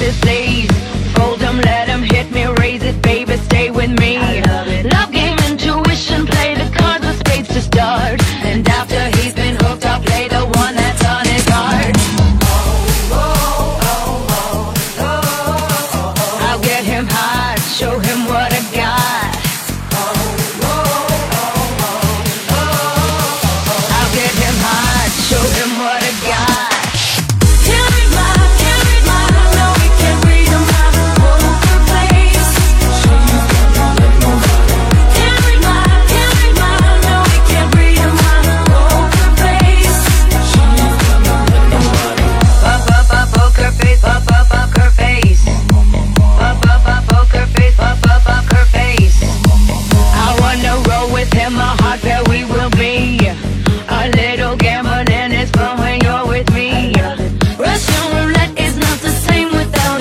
[0.00, 0.81] like this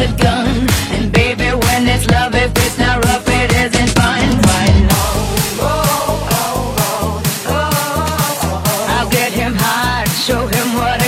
[0.01, 0.67] loaded gun.
[0.91, 4.41] And baby, when it's love, if it's not rough, it isn't fun.
[4.43, 4.87] Fine.
[8.89, 11.00] I'll get him hard, show him what